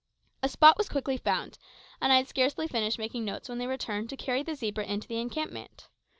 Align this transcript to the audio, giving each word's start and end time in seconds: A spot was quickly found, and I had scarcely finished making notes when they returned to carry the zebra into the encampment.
A 0.41 0.49
spot 0.49 0.79
was 0.79 0.89
quickly 0.89 1.15
found, 1.15 1.59
and 2.01 2.11
I 2.11 2.15
had 2.17 2.27
scarcely 2.27 2.67
finished 2.67 2.97
making 2.97 3.23
notes 3.23 3.47
when 3.49 3.59
they 3.59 3.67
returned 3.67 4.09
to 4.09 4.17
carry 4.17 4.41
the 4.41 4.55
zebra 4.55 4.85
into 4.85 5.07
the 5.07 5.21
encampment. 5.21 5.89